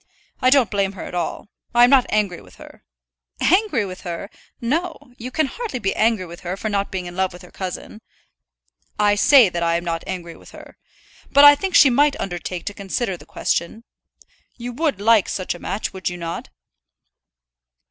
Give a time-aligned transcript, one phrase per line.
[0.41, 1.49] I don't blame her at all.
[1.75, 2.83] I am not angry with her."
[3.39, 4.31] "Angry with her!
[4.59, 5.13] No.
[5.19, 8.01] You can hardly be angry with her for not being in love with her cousin."
[8.97, 10.75] "I say that I am not angry with her.
[11.31, 13.83] But I think she might undertake to consider the question.
[14.57, 16.49] You would like such a match, would you not?"